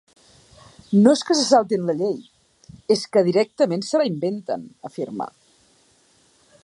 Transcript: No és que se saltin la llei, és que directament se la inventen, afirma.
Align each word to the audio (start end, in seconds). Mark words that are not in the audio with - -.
No 1.01 1.11
és 1.17 1.21
que 1.27 1.35
se 1.39 1.43
saltin 1.49 1.85
la 1.89 1.95
llei, 1.99 2.15
és 2.95 3.05
que 3.17 3.23
directament 3.29 3.85
se 3.91 4.01
la 4.03 4.09
inventen, 4.15 4.65
afirma. 4.91 5.29